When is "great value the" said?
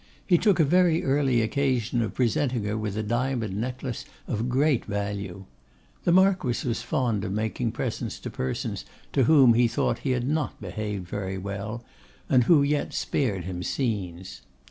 4.49-6.11